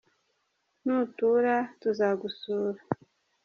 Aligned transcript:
Nutura 0.83 1.55
tuzagusura 1.81 2.81